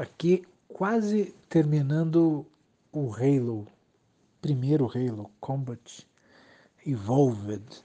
[0.00, 2.46] aqui quase terminando
[2.90, 3.66] o Halo,
[4.40, 6.08] primeiro Halo Combat
[6.86, 7.84] Evolved.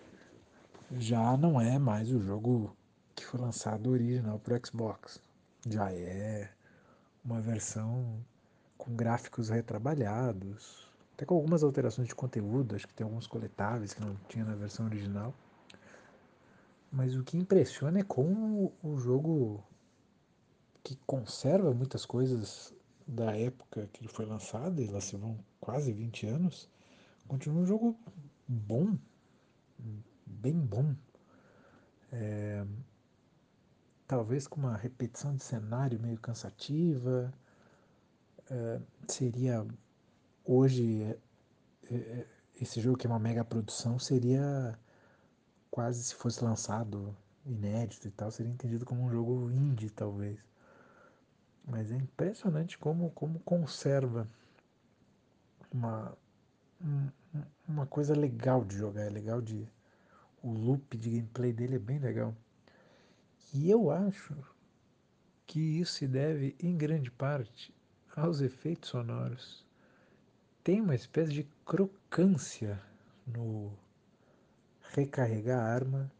[0.97, 2.73] Já não é mais o jogo
[3.13, 5.19] que foi lançado original para Xbox.
[5.67, 6.49] Já é
[7.23, 8.23] uma versão
[8.77, 13.99] com gráficos retrabalhados, até com algumas alterações de conteúdo, acho que tem alguns coletáveis que
[13.99, 15.33] não tinha na versão original.
[16.89, 19.61] Mas o que impressiona é como o jogo
[20.85, 22.71] que conserva muitas coisas
[23.07, 26.69] da época que ele foi lançado, e lá se vão quase 20 anos,
[27.27, 27.97] continua um jogo
[28.47, 28.95] bom,
[30.27, 30.95] bem bom.
[32.11, 32.63] É,
[34.07, 37.33] talvez com uma repetição de cenário meio cansativa.
[38.51, 39.65] É, seria
[40.45, 41.01] hoje
[41.89, 42.27] é, é,
[42.61, 44.77] esse jogo que é uma mega produção seria
[45.71, 50.37] quase se fosse lançado inédito e tal, seria entendido como um jogo indie talvez.
[51.67, 54.27] Mas é impressionante como, como conserva
[55.71, 56.15] uma,
[57.67, 59.67] uma coisa legal de jogar, é legal de.
[60.43, 62.35] O loop de gameplay dele é bem legal.
[63.51, 64.35] E eu acho
[65.47, 67.73] que isso se deve, em grande parte,
[68.15, 69.65] aos efeitos sonoros.
[70.63, 72.79] Tem uma espécie de crocância
[73.25, 73.71] no
[74.93, 76.11] recarregar a arma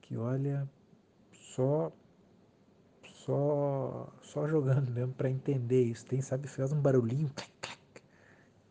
[0.00, 0.68] que olha
[1.32, 1.92] só
[3.24, 6.06] só só jogando mesmo para entender isso.
[6.06, 7.30] Tem, sabe, faz um barulhinho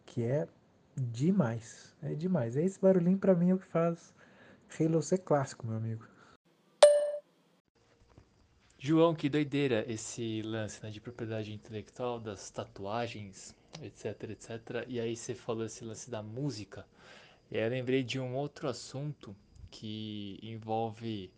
[0.05, 0.47] que é
[0.95, 1.95] demais.
[2.01, 2.55] É demais.
[2.57, 4.13] É esse barulhinho para mim é o que faz
[4.79, 6.07] Halo ser clássico, meu amigo.
[8.77, 14.85] João, que doideira esse lance né, de propriedade intelectual, das tatuagens, etc, etc.
[14.87, 16.85] E aí você falou esse lance da música.
[17.51, 19.35] E aí eu lembrei de um outro assunto
[19.69, 21.31] que envolve.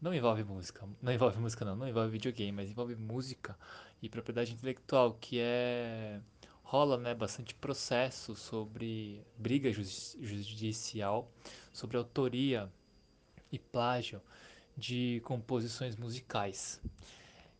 [0.00, 3.58] Não envolve música, não envolve música não, não envolve videogame, mas envolve música
[4.02, 6.20] e propriedade intelectual, que é.
[6.62, 11.30] rola né, bastante processo sobre briga judicial,
[11.72, 12.70] sobre autoria
[13.50, 14.20] e plágio
[14.76, 16.80] de composições musicais.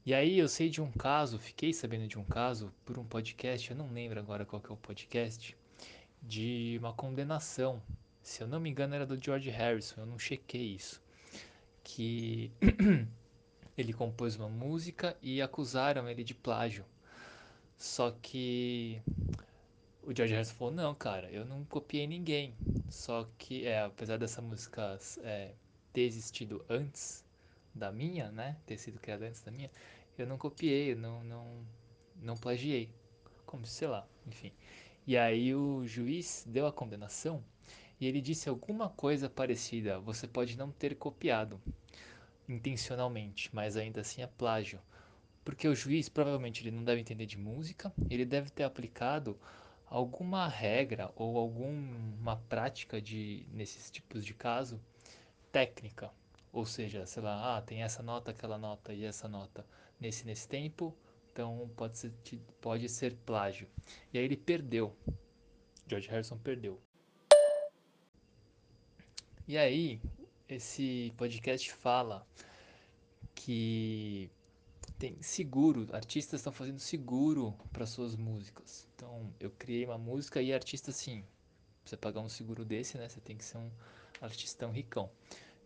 [0.05, 3.71] E aí eu sei de um caso, fiquei sabendo de um caso por um podcast,
[3.71, 5.57] eu não lembro agora qual que é o podcast,
[6.23, 7.83] de uma condenação.
[8.23, 11.06] Se eu não me engano era do George Harrison, eu não chequei isso.
[11.89, 12.51] Que
[13.79, 16.85] ele compôs uma música e acusaram ele de plágio.
[17.79, 19.01] Só que
[20.03, 22.53] o George Harrison falou, não, cara, eu não copiei ninguém.
[22.91, 25.53] Só que, é, apesar dessa música é,
[25.93, 27.25] ter existido antes
[27.73, 28.57] da minha, né?
[28.67, 29.71] Ter sido criada antes da minha,
[30.19, 31.47] eu não copiei, eu não, não,
[32.21, 32.91] não plagiei.
[33.45, 34.53] Como, sei lá, enfim.
[35.07, 37.45] E aí o juiz deu a condenação
[38.01, 39.99] e ele disse alguma coisa parecida.
[40.01, 41.61] Você pode não ter copiado
[42.49, 44.81] intencionalmente, mas ainda assim é plágio.
[45.45, 49.39] Porque o juiz provavelmente ele não deve entender de música, ele deve ter aplicado
[49.87, 54.81] alguma regra ou alguma prática de nesses tipos de caso
[55.53, 56.11] técnica.
[56.53, 59.65] Ou seja, sei lá, ah, tem essa nota, aquela nota e essa nota
[60.01, 60.95] nesse nesse tempo,
[61.33, 62.13] então pode ser,
[62.61, 63.69] pode ser plágio.
[64.13, 64.97] E aí ele perdeu.
[65.87, 66.86] George Harrison perdeu.
[69.49, 70.01] E aí,
[70.49, 72.27] esse podcast fala
[73.33, 74.29] que
[74.99, 78.89] tem seguro, artistas estão fazendo seguro para suas músicas.
[78.97, 81.23] Então, eu criei uma música e artista sim,
[81.85, 83.09] você pagar um seguro desse, né?
[83.09, 83.71] Você tem que ser um
[84.21, 85.09] artistão ricão.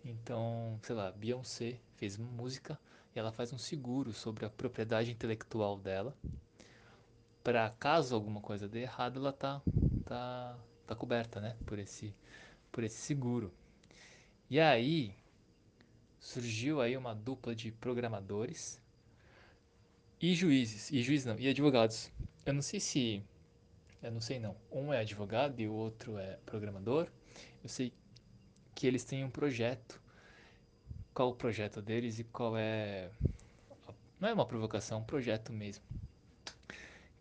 [0.04, 2.78] Então, sei lá, Beyoncé fez uma música
[3.16, 6.14] e ela faz um seguro sobre a propriedade intelectual dela.
[7.42, 9.62] Para caso alguma coisa dê errado, ela tá
[10.04, 12.14] tá tá coberta, né, por esse
[12.70, 13.50] por esse seguro.
[14.50, 15.14] E aí
[16.18, 18.82] surgiu aí uma dupla de programadores
[20.20, 22.10] e juízes, e juízes não, e advogados.
[22.44, 23.22] Eu não sei se
[24.02, 24.56] eu não sei não.
[24.72, 27.06] Um é advogado e o outro é programador.
[27.62, 27.92] Eu sei
[28.74, 30.00] que eles têm um projeto.
[31.12, 33.10] Qual o projeto deles e qual é.
[34.18, 35.84] Não é uma provocação, é um projeto mesmo.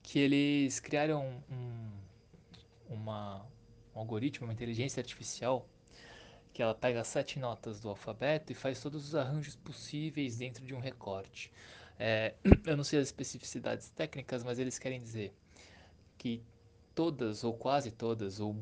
[0.02, 1.92] Que eles criaram um,
[2.90, 3.46] uma,
[3.94, 5.68] um algoritmo, uma inteligência artificial,
[6.60, 10.76] que ela pega sete notas do alfabeto e faz todos os arranjos possíveis dentro de
[10.76, 11.50] um recorte.
[11.98, 12.34] É,
[12.68, 15.34] eu não sei as especificidades técnicas, mas eles querem dizer
[16.18, 16.44] que
[16.94, 18.54] todas ou quase todas ou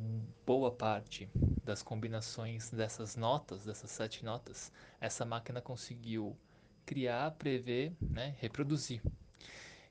[0.46, 1.28] boa parte
[1.64, 4.72] das combinações dessas notas, dessas sete notas,
[5.02, 6.38] essa máquina conseguiu
[6.86, 9.02] criar, prever, né, reproduzir.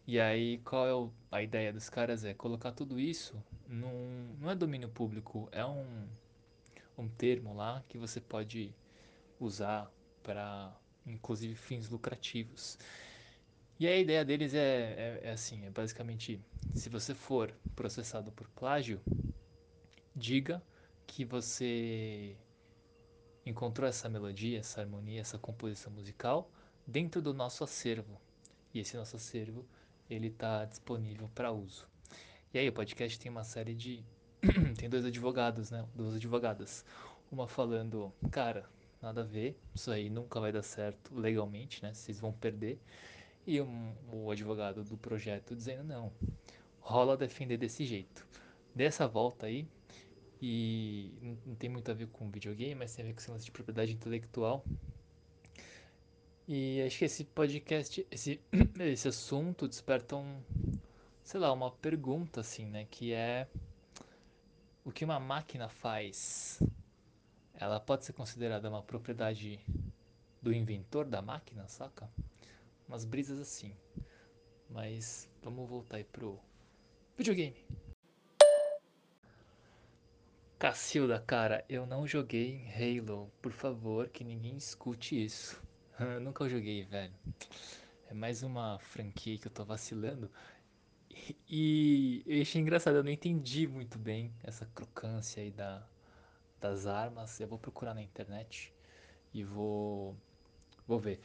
[0.06, 3.34] E aí qual é o, a ideia dos caras é colocar tudo isso
[3.66, 6.06] num, não é domínio público, é um
[6.96, 8.74] um termo lá que você pode
[9.38, 9.90] usar
[10.22, 10.74] para
[11.06, 12.78] inclusive fins lucrativos.
[13.78, 16.40] E a ideia deles é, é, é assim, é basicamente,
[16.74, 19.00] se você for processado por plágio,
[20.14, 20.62] diga
[21.06, 22.36] que você
[23.44, 26.50] encontrou essa melodia, essa harmonia, essa composição musical
[26.86, 28.20] dentro do nosso acervo.
[28.72, 29.64] E esse nosso acervo,
[30.08, 31.86] ele está disponível para uso.
[32.52, 34.02] E aí o podcast tem uma série de
[34.78, 35.84] tem dois advogados, né?
[35.94, 36.84] Duas advogadas.
[37.30, 38.68] Uma falando, cara,
[39.02, 41.92] nada a ver, isso aí nunca vai dar certo legalmente, né?
[41.92, 42.80] Vocês vão perder.
[43.46, 46.12] E um, o advogado do projeto dizendo, não,
[46.80, 48.26] rola defender desse jeito.
[48.74, 49.66] Dessa volta aí,
[50.40, 51.10] e
[51.44, 53.50] não tem muito a ver com videogame, mas tem a ver com esse lance de
[53.50, 54.64] propriedade intelectual.
[56.48, 58.40] E acho que esse podcast, esse,
[58.78, 60.40] esse assunto desperta um,
[61.24, 62.86] sei lá, uma pergunta assim, né?
[62.90, 63.48] Que é
[64.86, 66.62] o que uma máquina faz?
[67.54, 69.58] Ela pode ser considerada uma propriedade
[70.40, 72.08] do inventor da máquina, saca?
[72.86, 73.74] Umas brisas assim.
[74.70, 76.38] Mas vamos voltar aí pro
[77.16, 77.56] videogame.
[80.56, 83.28] Cacilda, cara, eu não joguei Halo.
[83.42, 85.60] Por favor, que ninguém escute isso.
[85.98, 87.12] Eu nunca joguei, velho.
[88.08, 90.30] É mais uma franquia que eu tô vacilando.
[91.48, 95.86] E eu achei engraçado, eu não entendi muito bem essa crocância aí da,
[96.60, 97.40] das armas.
[97.40, 98.72] Eu vou procurar na internet
[99.32, 100.16] e vou.
[100.86, 101.20] Vou ver.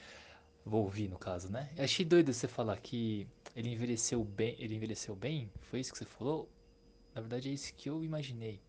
[0.66, 1.70] Vou ouvir no caso, né?
[1.76, 4.56] Eu achei doido você falar que ele envelheceu bem.
[4.60, 5.52] Ele envelheceu bem?
[5.62, 6.50] Foi isso que você falou?
[7.16, 8.62] Na verdade é isso que eu imaginei.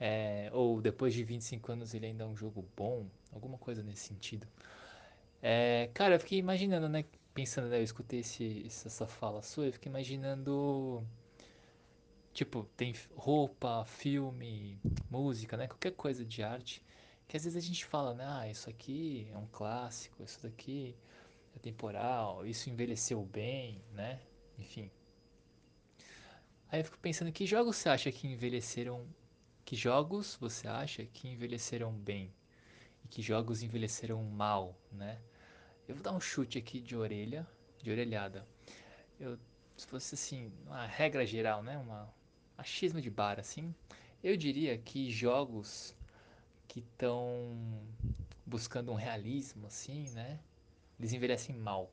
[0.00, 4.08] É, ou depois de 25 anos ele ainda é um jogo bom, alguma coisa nesse
[4.08, 4.46] sentido.
[5.42, 7.04] É, cara, eu fiquei imaginando, né?
[7.38, 7.78] Pensando, né?
[7.78, 11.06] Eu escutei esse, essa fala sua, eu fiquei imaginando.
[12.32, 14.76] Tipo, tem roupa, filme,
[15.08, 15.68] música, né?
[15.68, 16.82] Qualquer coisa de arte.
[17.28, 18.24] Que às vezes a gente fala, né?
[18.26, 20.96] Ah, isso aqui é um clássico, isso daqui
[21.54, 24.20] é temporal, isso envelheceu bem, né?
[24.58, 24.90] Enfim.
[26.68, 29.06] Aí eu fico pensando, que jogos você acha que envelheceram
[29.64, 32.34] que jogos você acha que envelheceram bem
[33.04, 35.20] e que jogos envelheceram mal, né?
[35.88, 37.48] Eu vou dar um chute aqui de orelha,
[37.82, 38.46] de orelhada.
[39.18, 39.38] Eu,
[39.74, 41.78] se fosse assim, uma regra geral, né?
[41.78, 42.12] Uma
[42.58, 43.74] achismo de bar, assim,
[44.22, 45.96] eu diria que jogos
[46.66, 47.56] que estão
[48.44, 50.38] buscando um realismo, assim, né?
[50.98, 51.90] Eles envelhecem mal.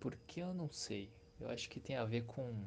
[0.00, 1.12] Porque eu não sei.
[1.38, 2.66] Eu acho que tem a ver com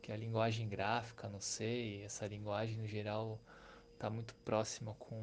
[0.00, 3.38] que a linguagem gráfica, não sei, essa linguagem no geral
[3.92, 5.22] está muito próxima com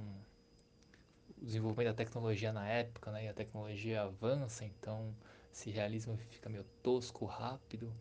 [1.42, 3.26] o desenvolvimento da tecnologia na época, né?
[3.26, 5.14] E a tecnologia avança, então
[5.52, 7.94] esse realismo fica meio tosco, rápido.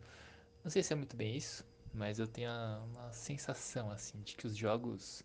[0.63, 2.51] Não sei se é muito bem isso, mas eu tenho
[2.91, 5.23] uma sensação assim de que os jogos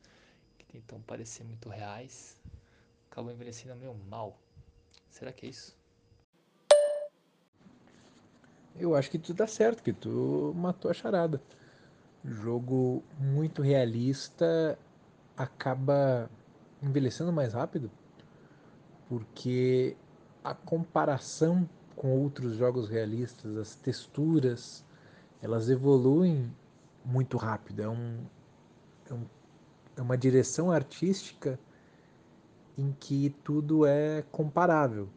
[0.59, 2.41] que tentam parecer muito reais
[3.11, 4.39] acabam envelhecendo meio mal.
[5.11, 5.77] Será que é isso?
[8.77, 11.43] Eu acho que tu tá certo, que tu matou a charada.
[12.25, 14.79] Jogo muito realista
[15.37, 16.31] acaba
[16.83, 17.91] envelhecendo mais rápido
[19.13, 19.95] porque
[20.43, 24.83] a comparação com outros jogos realistas, as texturas,
[25.43, 26.51] elas evoluem
[27.05, 27.83] muito rápido.
[27.83, 28.17] É, um,
[29.11, 29.25] é, um,
[29.99, 31.61] é uma direção artística
[32.79, 35.11] em que tudo é comparável.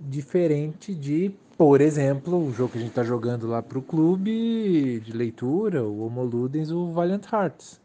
[0.00, 4.98] Diferente de, por exemplo, o jogo que a gente está jogando lá para o clube
[4.98, 7.80] de leitura, o Homo Ludens, o Valiant Hearts,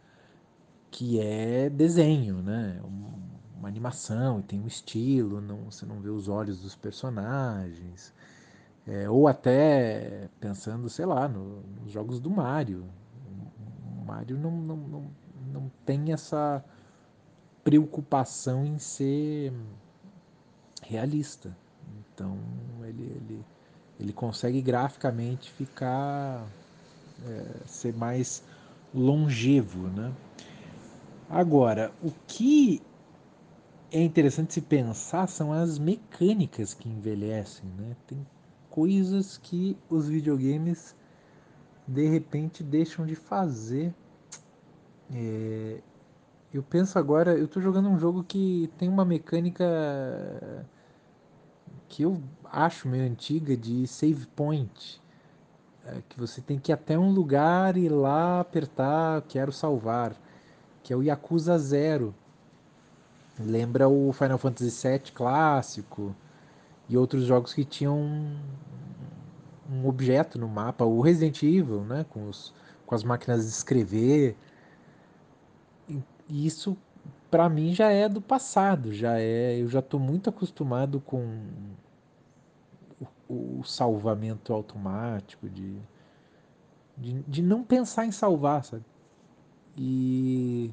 [0.92, 2.82] que é desenho, né?
[3.58, 8.14] Uma animação e tem um estilo, não, você não vê os olhos dos personagens.
[8.88, 12.86] É, ou até pensando, sei lá, no, nos jogos do Mario.
[14.02, 15.12] O Mario não, não, não,
[15.54, 16.64] não tem essa
[17.64, 19.54] preocupação em ser
[20.82, 21.56] realista.
[22.14, 22.38] Então
[22.84, 23.46] ele, ele,
[24.00, 26.48] ele consegue graficamente ficar
[27.28, 28.44] é, ser mais
[28.94, 30.12] longevo, né?
[31.30, 32.82] Agora, o que
[33.92, 37.96] é interessante se pensar são as mecânicas que envelhecem, né?
[38.08, 38.26] Tem
[38.70, 40.96] coisas que os videogames
[41.88, 43.94] de repente deixam de fazer.
[45.14, 45.80] É,
[46.52, 49.66] eu penso agora, eu estou jogando um jogo que tem uma mecânica
[51.88, 55.00] que eu acho meio antiga de save point.
[55.86, 60.16] É, que você tem que ir até um lugar e lá apertar quero salvar,
[60.84, 62.14] que é o Yakuza Zero.
[63.40, 66.16] Lembra o Final Fantasy VII clássico
[66.90, 67.98] e outros jogos que tinham
[69.72, 72.54] um, objeto no mapa, o Resident Evil, né, com, os,
[72.86, 74.36] com as máquinas de escrever.
[76.28, 76.78] E isso
[77.30, 81.42] para mim já é do passado, já é, eu já estou muito acostumado com
[83.30, 85.78] o salvamento automático, de,
[86.98, 88.84] de, de não pensar em salvar, sabe?
[89.78, 90.72] E,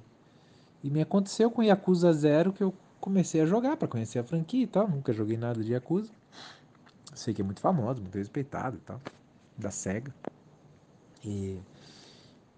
[0.83, 4.65] e me aconteceu com Yakuza Zero que eu comecei a jogar para conhecer a franquia
[4.65, 4.89] e tal.
[4.89, 6.11] Nunca joguei nada de Yakuza.
[7.15, 9.01] Sei que é muito famoso, muito respeitado e tal.
[9.57, 10.15] Da SEGA.
[11.25, 11.61] E,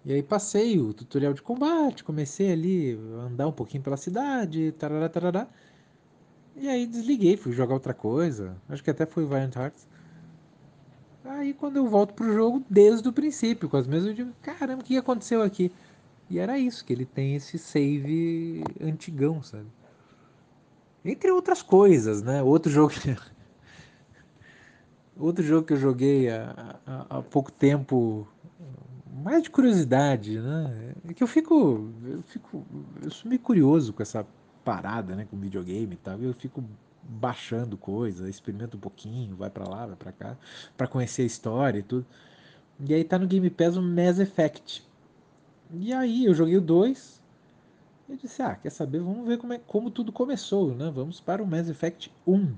[0.05, 4.71] e aí passei o tutorial de combate, comecei ali a andar um pouquinho pela cidade,
[4.73, 5.47] tarará, tarará.
[6.55, 8.57] E aí desliguei, fui jogar outra coisa.
[8.67, 9.87] Acho que até foi Valiant Hearts.
[11.23, 14.81] Aí quando eu volto pro jogo, desde o princípio, com as mesmas, eu digo, caramba,
[14.81, 15.71] o que aconteceu aqui?
[16.29, 19.65] E era isso, que ele tem esse save antigão, sabe?
[21.03, 22.43] Entre outras coisas, né?
[22.43, 23.17] Outro jogo que...
[25.17, 28.25] Outro jogo que eu joguei há, há, há pouco tempo,
[29.11, 30.93] mais de curiosidade, né?
[31.09, 32.65] É que eu fico, eu fico,
[33.01, 34.25] eu sou meio curioso com essa
[34.63, 36.19] parada, né, com videogame e tal.
[36.19, 36.63] Eu fico
[37.03, 40.37] baixando coisa, experimento um pouquinho, vai para lá, vai para cá,
[40.77, 42.05] para conhecer a história e tudo.
[42.79, 44.87] E aí tá no Game Pass o Mass Effect.
[45.71, 47.21] E aí eu joguei o 2.
[48.09, 48.99] Eu disse, ah, quer saber?
[48.99, 50.91] Vamos ver como, é, como tudo começou, né?
[50.93, 52.55] Vamos para o Mass Effect 1.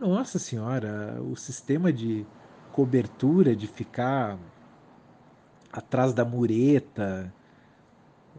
[0.00, 2.24] Nossa senhora, o sistema de
[2.72, 4.38] cobertura, de ficar
[5.72, 7.32] atrás da mureta,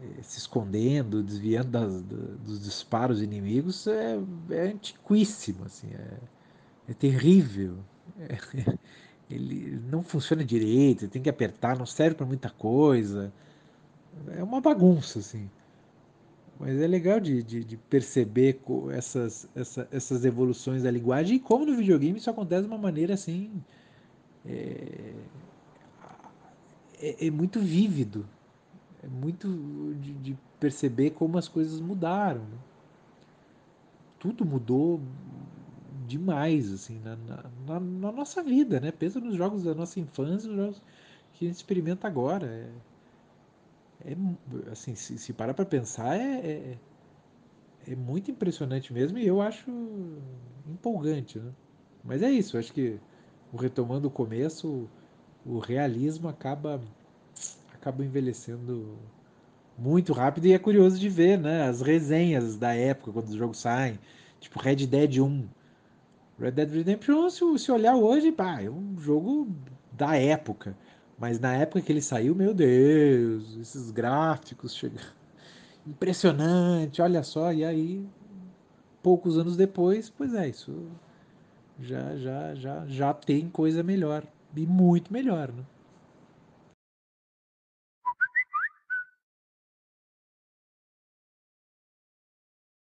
[0.01, 4.17] eh, se escondendo, desviando das, dos disparos inimigos, é,
[4.51, 6.17] é antiquíssimo, assim, é,
[6.89, 7.77] é terrível.
[8.17, 8.38] É,
[9.29, 13.31] ele não funciona direito, tem que apertar, não serve para muita coisa.
[14.37, 15.49] É uma bagunça, assim.
[16.59, 18.59] Mas é legal de, de, de perceber
[18.91, 23.13] essas, essa, essas evoluções da linguagem e como no videogame isso acontece de uma maneira
[23.13, 23.63] assim.
[24.45, 25.13] É,
[27.01, 28.27] é, é muito vívido.
[29.01, 29.47] É muito
[30.01, 32.41] de, de, perceber como as coisas mudaram.
[32.41, 32.57] Né?
[34.19, 34.99] Tudo mudou
[36.05, 38.91] demais assim na, na, na, nossa vida, né?
[38.91, 40.81] Pensa nos jogos da nossa infância, nos jogos
[41.33, 42.45] que a gente experimenta agora.
[42.47, 42.69] É,
[44.06, 44.15] é
[44.72, 46.77] assim, se, se parar para pensar, é, é,
[47.88, 49.70] é, muito impressionante mesmo e eu acho
[50.68, 51.51] empolgante, né?
[52.03, 52.98] Mas é isso, acho que
[53.58, 54.89] retomando o começo,
[55.46, 56.82] o, realismo acaba
[57.74, 58.98] acaba envelhecendo
[59.77, 63.60] muito rápido e é curioso de ver, né, as resenhas da época quando os jogos
[63.60, 64.00] saem,
[64.39, 65.48] tipo Red Dead 1.
[66.39, 69.50] Red Dead Redemption, se, se olhar hoje, pá, é um jogo
[69.91, 70.75] da época.
[71.19, 75.13] Mas na época que ele saiu, meu Deus, esses gráficos chegando.
[75.85, 77.51] Impressionante, olha só.
[77.51, 78.07] E aí,
[79.03, 80.88] poucos anos depois, pois é, isso
[81.81, 84.23] já, já, já, já tem coisa melhor.
[84.55, 85.63] E muito melhor, né?